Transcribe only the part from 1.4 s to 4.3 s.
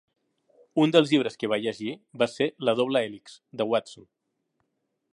que va llegir va ser "La Doble Hèlix", de Watson.